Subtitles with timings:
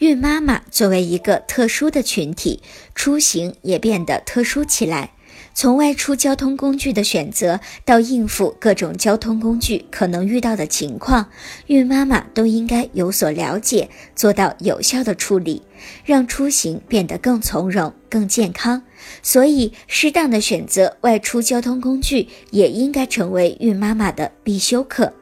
[0.00, 2.62] 孕妈妈作为一个特殊的群体，
[2.94, 5.12] 出行也变得特殊起来。
[5.52, 11.28] 从外出交通工具的选择到应付各种交通工具可能遇到的情况，
[11.66, 15.60] 孕妈妈都应该有所了解，做到有效的处理，
[16.06, 18.82] 让出行变得更从容、更健康。
[19.22, 25.12] 所以，适当的选择外出交通工具也应该成为孕妈妈的必修课。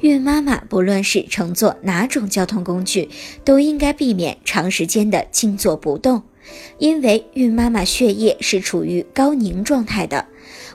[0.00, 3.08] 孕妈妈不论是乘坐哪种交通工具，
[3.44, 6.22] 都应该避免长时间的静坐不动。
[6.78, 10.26] 因为孕妈妈血液是处于高凝状态的，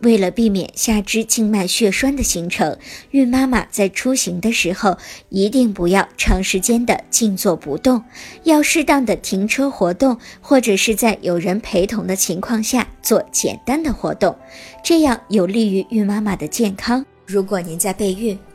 [0.00, 2.76] 为了避免下肢静脉血栓的形成，
[3.10, 8.02] 孕妈妈在出行的时候一定不要长时间的静坐不动，
[8.42, 14.36] 要适当的停车活动，或者是在有人陪同的情况下做简单的活动，
[14.82, 17.04] 这样有利于孕妈妈的健康。
[17.26, 18.36] 如果您在备孕、